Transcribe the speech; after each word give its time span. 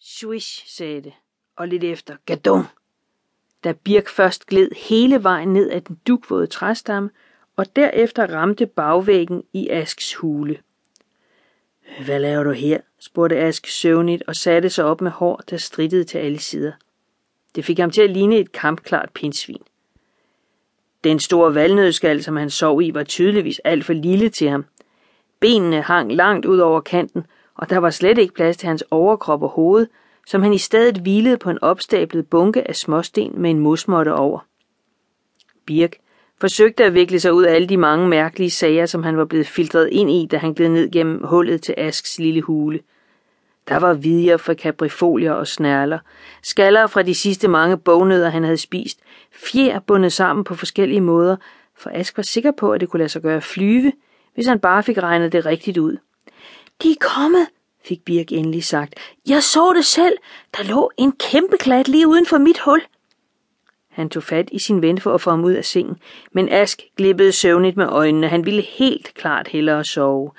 Swish, 0.00 0.66
sagde 0.66 1.02
det, 1.02 1.12
og 1.56 1.68
lidt 1.68 1.84
efter, 1.84 2.16
gadung. 2.26 2.64
Da 3.64 3.72
Birk 3.72 4.08
først 4.08 4.46
gled 4.46 4.70
hele 4.88 5.22
vejen 5.22 5.52
ned 5.52 5.70
ad 5.70 5.80
den 5.80 6.00
dugvåde 6.06 6.46
træstamme, 6.46 7.10
og 7.56 7.76
derefter 7.76 8.26
ramte 8.34 8.66
bagvæggen 8.66 9.42
i 9.52 9.68
Asks 9.68 10.14
hule. 10.14 10.58
Hvad 12.04 12.20
laver 12.20 12.44
du 12.44 12.50
her? 12.50 12.80
spurgte 12.98 13.36
Ask 13.36 13.66
søvnigt 13.66 14.22
og 14.26 14.36
satte 14.36 14.70
sig 14.70 14.84
op 14.84 15.00
med 15.00 15.10
hår, 15.10 15.42
der 15.50 15.56
strittede 15.56 16.04
til 16.04 16.18
alle 16.18 16.38
sider. 16.38 16.72
Det 17.54 17.64
fik 17.64 17.78
ham 17.78 17.90
til 17.90 18.02
at 18.02 18.10
ligne 18.10 18.36
et 18.36 18.52
kampklart 18.52 19.10
pindsvin. 19.14 19.62
Den 21.04 21.20
store 21.20 21.54
valnødskal, 21.54 22.22
som 22.22 22.36
han 22.36 22.50
sov 22.50 22.82
i, 22.82 22.94
var 22.94 23.04
tydeligvis 23.04 23.58
alt 23.64 23.84
for 23.84 23.92
lille 23.92 24.28
til 24.28 24.48
ham. 24.48 24.64
Benene 25.40 25.82
hang 25.82 26.12
langt 26.12 26.46
ud 26.46 26.58
over 26.58 26.80
kanten, 26.80 27.26
og 27.56 27.70
der 27.70 27.78
var 27.78 27.90
slet 27.90 28.18
ikke 28.18 28.34
plads 28.34 28.56
til 28.56 28.66
hans 28.66 28.84
overkrop 28.90 29.42
og 29.42 29.48
hoved, 29.48 29.86
som 30.26 30.42
han 30.42 30.52
i 30.52 30.58
stedet 30.58 30.96
hvilede 30.96 31.36
på 31.36 31.50
en 31.50 31.62
opstablet 31.62 32.26
bunke 32.26 32.68
af 32.68 32.76
småsten 32.76 33.32
med 33.36 33.50
en 33.50 33.58
musmåtte 33.58 34.14
over. 34.14 34.38
Birk 35.66 35.96
forsøgte 36.40 36.84
at 36.84 36.94
vikle 36.94 37.20
sig 37.20 37.32
ud 37.32 37.44
af 37.44 37.54
alle 37.54 37.68
de 37.68 37.76
mange 37.76 38.08
mærkelige 38.08 38.50
sager, 38.50 38.86
som 38.86 39.02
han 39.02 39.16
var 39.16 39.24
blevet 39.24 39.46
filtreret 39.46 39.88
ind 39.92 40.10
i, 40.10 40.28
da 40.30 40.36
han 40.36 40.54
gled 40.54 40.68
ned 40.68 40.90
gennem 40.90 41.24
hullet 41.24 41.62
til 41.62 41.74
Asks 41.78 42.18
lille 42.18 42.42
hule. 42.42 42.80
Der 43.68 43.76
var 43.76 43.94
vidjer 43.94 44.36
fra 44.36 44.54
kaprifolier 44.54 45.32
og 45.32 45.46
snærler, 45.46 45.98
skaller 46.42 46.86
fra 46.86 47.02
de 47.02 47.14
sidste 47.14 47.48
mange 47.48 47.76
bognødder, 47.76 48.30
han 48.30 48.44
havde 48.44 48.56
spist, 48.56 49.00
fjer 49.32 49.78
bundet 49.78 50.12
sammen 50.12 50.44
på 50.44 50.54
forskellige 50.54 51.00
måder, 51.00 51.36
for 51.76 51.90
Ask 51.94 52.16
var 52.16 52.22
sikker 52.22 52.52
på, 52.52 52.72
at 52.72 52.80
det 52.80 52.88
kunne 52.88 52.98
lade 52.98 53.08
sig 53.08 53.22
gøre 53.22 53.36
at 53.36 53.44
flyve, 53.44 53.92
hvis 54.34 54.46
han 54.46 54.60
bare 54.60 54.82
fik 54.82 54.98
regnet 54.98 55.32
det 55.32 55.46
rigtigt 55.46 55.78
ud. 55.78 55.96
De 56.82 56.90
er 56.90 56.96
kommet, 57.00 57.46
fik 57.84 58.04
Birk 58.04 58.32
endelig 58.32 58.64
sagt. 58.64 58.94
Jeg 59.28 59.42
så 59.42 59.72
det 59.76 59.84
selv. 59.84 60.16
Der 60.56 60.64
lå 60.64 60.90
en 60.96 61.12
kæmpe 61.12 61.56
klat 61.56 61.88
lige 61.88 62.08
uden 62.08 62.26
for 62.26 62.38
mit 62.38 62.58
hul. 62.58 62.82
Han 63.90 64.10
tog 64.10 64.22
fat 64.22 64.48
i 64.52 64.58
sin 64.58 64.82
ven 64.82 65.00
for 65.00 65.14
at 65.14 65.20
få 65.20 65.30
ham 65.30 65.44
ud 65.44 65.52
af 65.52 65.64
sengen, 65.64 65.96
men 66.32 66.48
Ask 66.48 66.82
glippede 66.96 67.32
søvnigt 67.32 67.76
med 67.76 67.86
øjnene. 67.86 68.28
Han 68.28 68.46
ville 68.46 68.62
helt 68.62 69.14
klart 69.14 69.48
hellere 69.48 69.84
sove. 69.84 70.30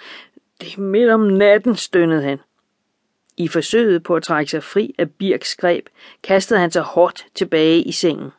Det 0.62 0.74
er 0.74 0.82
midt 0.82 1.10
om 1.10 1.20
natten, 1.20 1.76
stønnede 1.76 2.24
han. 2.24 2.40
I 3.38 3.48
forsøget 3.48 4.04
på 4.04 4.16
at 4.16 4.24
trække 4.24 4.52
sig 4.52 4.64
fri 4.64 4.96
af 4.98 5.12
Birks 5.12 5.56
greb, 5.56 5.88
kastede 6.24 6.60
han 6.60 6.72
sig 6.72 6.82
hårdt 6.82 7.26
tilbage 7.36 7.82
i 7.82 7.92
sengen. 7.92 8.30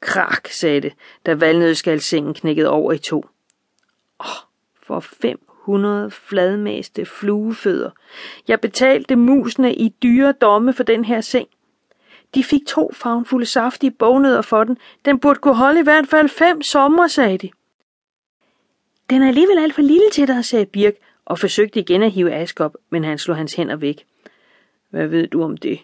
Krak, 0.00 0.48
sagde 0.48 0.80
det, 0.80 0.92
da 1.26 1.34
valnødskalsengen 1.34 2.34
knækkede 2.34 2.70
over 2.70 2.92
i 2.92 2.98
to. 2.98 3.26
For 4.86 5.00
500 5.00 6.10
fladmæste 6.10 7.04
fluefødder. 7.04 7.90
Jeg 8.48 8.60
betalte 8.60 9.16
musene 9.16 9.74
i 9.74 9.88
dyre 9.88 10.32
domme 10.32 10.72
for 10.72 10.82
den 10.82 11.04
her 11.04 11.20
seng. 11.20 11.48
De 12.34 12.44
fik 12.44 12.60
to 12.66 12.90
fagnfulde 12.92 13.46
saftige 13.46 13.90
bognødder 13.90 14.42
for 14.42 14.64
den. 14.64 14.78
Den 15.04 15.18
burde 15.20 15.38
kunne 15.38 15.56
holde 15.56 15.80
i 15.80 15.82
hvert 15.82 16.08
fald 16.08 16.28
fem 16.28 16.62
sommer, 16.62 17.06
sagde 17.06 17.38
de. 17.38 17.50
Den 19.10 19.22
er 19.22 19.28
alligevel 19.28 19.58
alt 19.58 19.74
for 19.74 19.82
lille 19.82 20.10
til 20.12 20.28
dig, 20.28 20.44
sagde 20.44 20.66
Birk, 20.66 20.94
og 21.24 21.38
forsøgte 21.38 21.80
igen 21.80 22.02
at 22.02 22.10
hive 22.10 22.32
Ask 22.32 22.60
op, 22.60 22.76
men 22.90 23.04
han 23.04 23.18
slog 23.18 23.36
hans 23.36 23.54
hænder 23.54 23.76
væk. 23.76 24.06
Hvad 24.90 25.06
ved 25.06 25.26
du 25.26 25.42
om 25.42 25.56
det? 25.56 25.80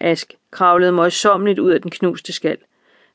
Ask 0.00 0.34
kravlede 0.50 0.92
møjsommeligt 0.92 1.58
ud 1.58 1.70
af 1.70 1.82
den 1.82 1.90
knuste 1.90 2.32
skal. 2.32 2.58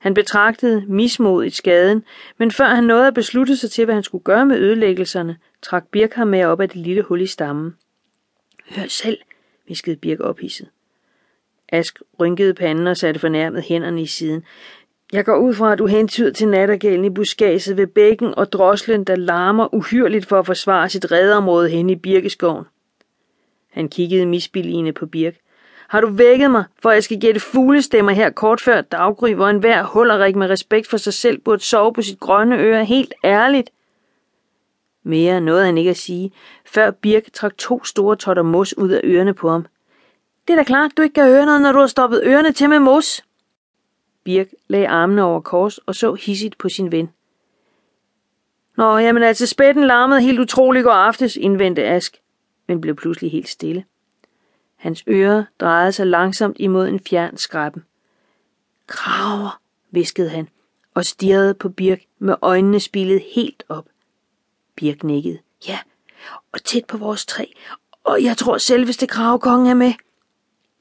Han 0.05 0.13
betragtede 0.13 0.83
mismodigt 0.87 1.55
skaden, 1.55 2.03
men 2.37 2.51
før 2.51 2.65
han 2.65 2.83
nåede 2.83 3.07
at 3.07 3.13
beslutte 3.13 3.57
sig 3.57 3.71
til, 3.71 3.85
hvad 3.85 3.95
han 3.95 4.03
skulle 4.03 4.23
gøre 4.23 4.45
med 4.45 4.57
ødelæggelserne, 4.57 5.37
trak 5.61 5.87
Birk 5.91 6.13
ham 6.13 6.27
med 6.27 6.45
op 6.45 6.61
af 6.61 6.69
det 6.69 6.77
lille 6.77 7.01
hul 7.01 7.21
i 7.21 7.25
stammen. 7.25 7.75
Hør 8.69 8.87
selv, 8.87 9.17
viskede 9.67 9.95
Birk 9.95 10.19
ophidset. 10.19 10.67
Ask 11.69 12.01
rynkede 12.19 12.53
panden 12.53 12.87
og 12.87 12.97
satte 12.97 13.19
fornærmet 13.19 13.63
hænderne 13.63 14.01
i 14.01 14.05
siden. 14.05 14.43
Jeg 15.13 15.25
går 15.25 15.37
ud 15.37 15.53
fra, 15.53 15.71
at 15.71 15.79
du 15.79 15.85
hentyder 15.85 16.31
til 16.31 16.47
nattergalen 16.47 17.05
i 17.05 17.09
buskaget 17.09 17.77
ved 17.77 17.87
bækken 17.87 18.35
og 18.35 18.51
droslen, 18.51 19.03
der 19.03 19.15
larmer 19.15 19.73
uhyrligt 19.73 20.25
for 20.25 20.39
at 20.39 20.45
forsvare 20.45 20.89
sit 20.89 21.11
redeområde 21.11 21.69
hen 21.69 21.89
i 21.89 21.95
Birkeskoven. 21.95 22.65
Han 23.71 23.89
kiggede 23.89 24.25
misbilligende 24.25 24.93
på 24.93 25.05
Birk. 25.05 25.35
Har 25.87 26.01
du 26.01 26.07
vækket 26.07 26.51
mig, 26.51 26.63
for 26.81 26.91
jeg 26.91 27.03
skal 27.03 27.19
gætte 27.19 27.39
fuglestemmer 27.39 28.11
her 28.11 28.29
kort 28.29 28.61
før 28.61 28.81
daggry, 28.81 29.33
hvor 29.33 29.47
enhver 29.47 29.83
hullerik 29.83 30.35
med 30.35 30.49
respekt 30.49 30.87
for 30.89 30.97
sig 30.97 31.13
selv 31.13 31.37
burde 31.37 31.63
sove 31.63 31.93
på 31.93 32.01
sit 32.01 32.19
grønne 32.19 32.57
øre 32.57 32.85
helt 32.85 33.13
ærligt? 33.23 33.69
Mere 35.03 35.41
nåede 35.41 35.65
han 35.65 35.77
ikke 35.77 35.89
at 35.89 35.97
sige, 35.97 36.31
før 36.65 36.91
Birk 36.91 37.33
trak 37.33 37.57
to 37.57 37.83
store 37.83 38.15
totter 38.15 38.43
mos 38.43 38.77
ud 38.77 38.89
af 38.89 39.01
ørerne 39.03 39.33
på 39.33 39.49
ham. 39.49 39.65
Det 40.47 40.53
er 40.53 40.57
da 40.57 40.63
klart, 40.63 40.91
du 40.97 41.01
ikke 41.01 41.13
kan 41.13 41.27
høre 41.27 41.45
noget, 41.45 41.61
når 41.61 41.71
du 41.71 41.79
har 41.79 41.87
stoppet 41.87 42.21
ørerne 42.25 42.51
til 42.51 42.69
med 42.69 42.79
mos. 42.79 43.23
Birk 44.23 44.47
lagde 44.67 44.87
armene 44.87 45.23
over 45.23 45.39
kors 45.39 45.77
og 45.77 45.95
så 45.95 46.13
hissigt 46.13 46.57
på 46.57 46.69
sin 46.69 46.91
ven. 46.91 47.09
Nå, 48.77 48.97
jamen 48.97 49.23
altså, 49.23 49.47
spætten 49.47 49.87
larmede 49.87 50.21
helt 50.21 50.39
utroligt 50.39 50.83
går 50.83 50.91
aftes, 50.91 51.35
indvendte 51.35 51.83
Ask, 51.83 52.17
men 52.67 52.81
blev 52.81 52.95
pludselig 52.95 53.31
helt 53.31 53.49
stille. 53.49 53.83
Hans 54.75 55.03
ører 55.07 55.43
drejede 55.59 55.91
sig 55.91 56.07
langsomt 56.07 56.57
imod 56.59 56.87
en 56.87 56.99
fjern 56.99 57.37
skræppen. 57.37 57.83
Kraver, 58.87 59.59
viskede 59.91 60.29
han, 60.29 60.49
og 60.93 61.05
stirrede 61.05 61.53
på 61.53 61.69
Birk 61.69 62.01
med 62.19 62.35
øjnene 62.41 62.79
spillet 62.79 63.23
helt 63.35 63.63
op. 63.69 63.85
Birk 64.75 65.03
nikkede. 65.03 65.39
Ja, 65.67 65.79
og 66.51 66.63
tæt 66.63 66.85
på 66.85 66.97
vores 66.97 67.25
træ, 67.25 67.45
og 68.03 68.23
jeg 68.23 68.37
tror 68.37 68.57
selveste 68.57 69.07
kravkongen 69.07 69.67
er 69.67 69.73
med. 69.73 69.93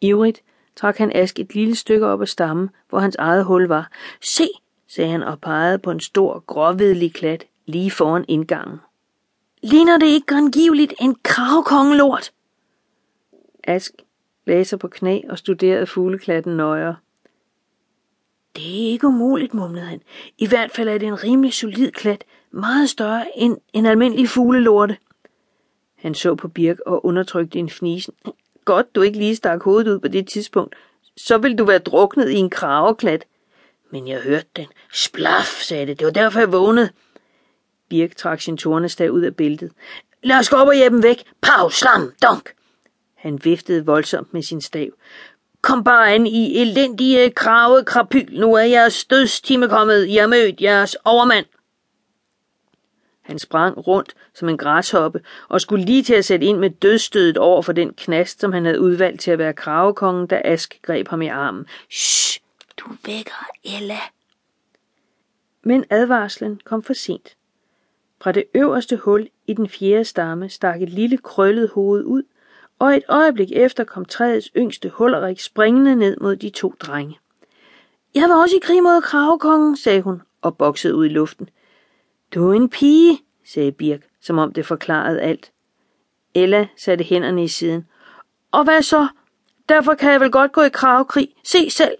Ivrigt 0.01 0.43
trak 0.77 0.97
han 0.97 1.13
Ask 1.15 1.39
et 1.39 1.55
lille 1.55 1.75
stykke 1.75 2.07
op 2.07 2.21
af 2.21 2.29
stammen, 2.29 2.71
hvor 2.89 2.99
hans 2.99 3.17
eget 3.17 3.45
hul 3.45 3.67
var. 3.67 3.91
Se, 4.23 4.49
sagde 4.89 5.11
han 5.11 5.23
og 5.23 5.41
pegede 5.41 5.79
på 5.79 5.91
en 5.91 6.01
stor, 6.01 6.45
gråhvidlig 6.47 7.15
klat 7.15 7.45
lige 7.67 7.91
foran 7.91 8.25
indgangen. 8.29 8.79
Ligner 9.63 9.99
det 9.99 10.07
ikke 10.07 10.27
grangivligt 10.27 10.95
en 11.01 11.17
kravkongelort? 11.23 12.33
Ask 13.67 13.93
lagde 14.47 14.65
sig 14.65 14.79
på 14.79 14.89
knæ 14.89 15.21
og 15.29 15.39
studerede 15.39 15.87
fugleklatten 15.87 16.57
nøjere. 16.57 16.97
Det 18.57 18.65
er 18.65 18.91
ikke 18.91 19.07
umuligt, 19.07 19.55
mumlede 19.55 19.87
han. 19.87 20.01
I 20.39 20.47
hvert 20.47 20.71
fald 20.71 20.89
er 20.89 20.99
det 20.99 21.09
en 21.09 21.25
rimelig 21.25 21.53
solid 21.53 21.91
klat, 21.91 22.25
meget 22.51 22.91
større 22.91 23.39
end 23.39 23.57
en 23.73 23.87
almindelig 23.87 24.29
fuglelorte. 24.29 24.97
Han 25.95 26.15
så 26.15 26.35
på 26.35 26.49
Birk 26.49 26.81
og 26.87 27.07
undertrykte 27.07 27.59
en 27.59 27.71
fnisen. 27.71 28.15
Godt, 28.65 28.95
du 28.95 29.03
ikke 29.03 29.19
lige 29.19 29.37
stak 29.37 29.63
hovedet 29.63 29.93
ud 29.93 29.99
på 29.99 30.09
det 30.09 30.29
tidspunkt. 30.29 30.77
Så 31.17 31.39
vil 31.39 31.59
du 31.59 31.65
være 31.65 31.79
druknet 31.79 32.31
i 32.31 32.35
en 32.35 32.51
kraveklat. 32.51 33.25
Men 33.91 34.09
jeg 34.09 34.21
hørte 34.21 34.47
den. 34.57 34.67
Splaf, 34.93 35.61
sagde 35.63 35.87
det. 35.87 35.99
Det 35.99 36.05
var 36.07 36.13
derfor, 36.13 36.39
jeg 36.39 36.53
vågnede. 36.53 36.91
Birk 37.89 38.17
trak 38.17 38.41
sin 38.41 38.57
tornestav 38.57 39.11
ud 39.11 39.23
af 39.23 39.37
bæltet. 39.37 39.73
Lad 40.23 40.39
os 40.39 40.49
gå 40.49 40.57
op 40.57 40.69
og 40.69 40.75
hjælpe 40.75 40.95
dem 40.97 41.03
væk. 41.03 41.25
Pau, 41.43 41.71
slam, 41.71 42.13
donk. 42.23 42.55
Han 43.25 43.45
viftede 43.45 43.87
voldsomt 43.87 44.35
med 44.35 44.43
sin 44.43 44.61
stav. 44.61 44.89
Kom 45.61 45.85
bare 45.85 46.15
an 46.15 46.27
i 46.27 46.61
elendige 46.61 47.31
krave 47.31 47.85
krapyl. 47.85 48.41
Nu 48.41 48.55
er 48.55 48.63
jeres 48.63 49.05
dødstime 49.05 49.69
kommet. 49.69 50.15
jeg 50.15 50.29
mødt 50.29 50.61
jeres 50.61 50.97
overmand. 51.05 51.47
Han 53.23 53.39
sprang 53.39 53.87
rundt 53.87 54.15
som 54.35 54.49
en 54.49 54.59
græshoppe 54.59 55.21
og 55.49 55.61
skulle 55.61 55.85
lige 55.85 56.03
til 56.03 56.15
at 56.15 56.25
sætte 56.25 56.47
ind 56.47 56.59
med 56.59 56.71
dødstødet 56.71 57.37
over 57.39 57.63
for 57.63 57.73
den 57.73 57.95
knast, 57.95 58.41
som 58.41 58.53
han 58.53 58.65
havde 58.65 58.81
udvalgt 58.81 59.21
til 59.21 59.31
at 59.31 59.39
være 59.39 59.53
kravekongen, 59.53 60.27
da 60.27 60.43
Ask 60.45 60.79
greb 60.83 61.09
ham 61.09 61.23
i 61.23 61.29
armen. 61.29 61.67
Shh, 61.91 62.41
du 62.77 62.85
vækker 63.07 63.47
Ella. 63.65 64.01
Men 65.63 65.85
advarslen 65.91 66.61
kom 66.65 66.83
for 66.83 66.93
sent. 66.93 67.37
Fra 68.21 68.33
det 68.33 68.45
øverste 68.55 68.97
hul 68.97 69.29
i 69.47 69.53
den 69.53 69.69
fjerde 69.69 70.05
stamme 70.05 70.49
stak 70.49 70.83
et 70.83 70.91
lille 70.91 71.19
krøllet 71.19 71.71
hoved 71.75 72.05
ud, 72.05 72.23
og 72.79 72.97
et 72.97 73.05
øjeblik 73.09 73.53
efter 73.53 73.85
kom 73.85 74.05
træets 74.05 74.51
yngste 74.57 74.89
hullerik 74.89 75.41
springende 75.41 75.97
ned 75.97 76.17
mod 76.21 76.37
de 76.37 76.51
to 76.51 76.75
drenge. 76.81 77.19
Jeg 78.15 78.29
var 78.29 78.43
også 78.43 78.57
i 78.57 78.61
krig 78.63 78.83
mod 78.83 79.03
kravekongen, 79.03 79.77
sagde 79.77 80.03
hun 80.03 80.23
og 80.43 80.57
boksede 80.57 80.95
ud 80.95 81.07
i 81.07 81.09
luften. 81.09 81.49
Du 82.35 82.51
er 82.51 82.55
en 82.55 82.69
pige, 82.69 83.19
sagde 83.45 83.73
Birk, 83.73 84.01
som 84.21 84.39
om 84.39 84.53
det 84.53 84.67
forklarede 84.67 85.21
alt. 85.21 85.53
Ella 86.35 86.67
satte 86.77 87.05
hænderne 87.05 87.45
i 87.45 87.49
siden. 87.49 87.87
Og 88.53 88.65
hvad 88.65 88.83
så? 88.83 89.09
Derfor 89.69 89.95
kan 89.95 90.13
jeg 90.13 90.21
vel 90.21 90.31
godt 90.31 90.53
gå 90.53 90.63
i 90.63 90.69
kravkrig. 90.69 91.35
Se 91.45 91.71
selv. 91.71 91.97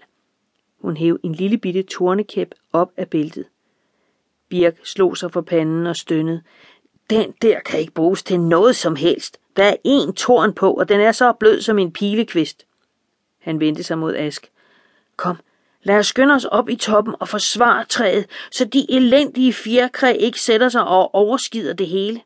Hun 0.81 0.97
hæv 0.97 1.19
en 1.23 1.35
lille 1.35 1.57
bitte 1.57 1.83
tornekæp 1.83 2.55
op 2.73 2.91
af 2.97 3.09
bæltet. 3.09 3.45
Birk 4.49 4.79
slog 4.83 5.17
sig 5.17 5.31
for 5.31 5.41
panden 5.41 5.87
og 5.87 5.95
stønnede. 5.95 6.41
Den 7.09 7.31
der 7.41 7.59
kan 7.59 7.79
ikke 7.79 7.93
bruges 7.93 8.23
til 8.23 8.39
noget 8.39 8.75
som 8.75 8.95
helst. 8.95 9.37
Der 9.55 9.63
er 9.63 9.75
en 9.83 10.13
torn 10.13 10.53
på, 10.53 10.73
og 10.73 10.89
den 10.89 10.99
er 10.99 11.11
så 11.11 11.33
blød 11.33 11.61
som 11.61 11.79
en 11.79 11.91
pilekvist. 11.91 12.65
Han 13.41 13.59
vendte 13.59 13.83
sig 13.83 13.97
mod 13.97 14.15
Ask. 14.15 14.51
Kom, 15.15 15.37
lad 15.83 15.95
os 15.95 16.07
skynde 16.07 16.33
os 16.33 16.45
op 16.45 16.69
i 16.69 16.75
toppen 16.75 17.15
og 17.19 17.27
forsvare 17.27 17.85
træet, 17.85 18.25
så 18.51 18.65
de 18.65 18.91
elendige 18.91 19.53
fjerkræ 19.53 20.13
ikke 20.13 20.41
sætter 20.41 20.69
sig 20.69 20.83
og 20.83 21.15
overskider 21.15 21.73
det 21.73 21.87
hele. 21.87 22.21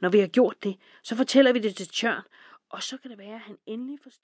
Når 0.00 0.08
vi 0.08 0.18
har 0.18 0.26
gjort 0.26 0.56
det, 0.62 0.76
så 1.02 1.16
fortæller 1.16 1.52
vi 1.52 1.58
det 1.58 1.76
til 1.76 1.88
Tjørn, 1.88 2.22
og 2.70 2.82
så 2.82 2.96
kan 3.02 3.10
det 3.10 3.18
være, 3.18 3.34
at 3.34 3.40
han 3.40 3.56
endelig 3.66 3.98
forstår. 4.02 4.22